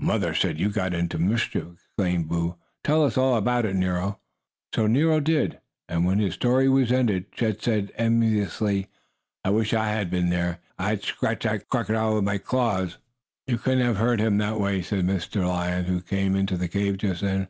"Mother 0.00 0.32
says 0.34 0.58
you 0.58 0.70
got 0.70 0.94
into 0.94 1.18
mischief!" 1.18 1.66
exclaimed 1.74 2.28
Boo. 2.30 2.56
"Tell 2.82 3.04
us 3.04 3.18
all 3.18 3.36
about 3.36 3.66
it, 3.66 3.76
Nero." 3.76 4.18
So 4.74 4.86
Nero 4.86 5.20
did, 5.20 5.60
and 5.86 6.06
when 6.06 6.18
his 6.18 6.32
story 6.32 6.66
was 6.66 6.90
ended 6.90 7.30
Chet 7.30 7.62
said 7.62 7.92
enviously: 7.98 8.86
"I 9.44 9.50
wish 9.50 9.74
I 9.74 9.88
had 9.90 10.08
been 10.10 10.30
there. 10.30 10.60
If 10.78 10.78
I 10.78 10.82
had, 10.84 10.90
I'd 10.92 10.96
have 11.00 11.04
scratched 11.04 11.42
that 11.42 11.68
crocodile 11.68 12.14
with 12.14 12.24
my 12.24 12.38
claws!" 12.38 12.96
"You 13.46 13.58
couldn't 13.58 13.84
have 13.84 13.98
hurt 13.98 14.18
him 14.18 14.38
that 14.38 14.58
way," 14.58 14.80
said 14.80 15.04
Mr. 15.04 15.46
Lion, 15.46 15.84
who 15.84 16.00
came 16.00 16.34
into 16.36 16.56
the 16.56 16.68
cave 16.68 16.96
just 16.96 17.20
then. 17.20 17.48